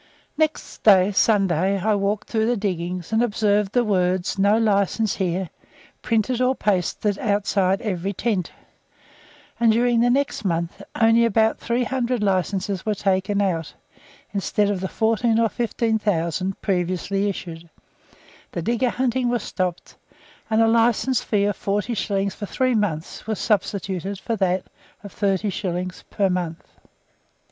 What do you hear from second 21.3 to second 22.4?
of forty shillings